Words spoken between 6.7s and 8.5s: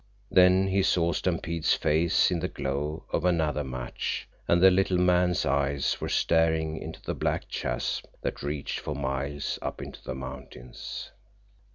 into the black chasm that